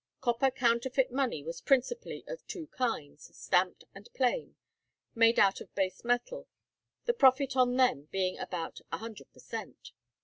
[0.19, 4.55] Copper counterfeit money was principally of two kinds, stamped and plain,
[5.13, 6.47] made out of base metal;
[7.05, 9.91] the profit on them being about a hundred per cent.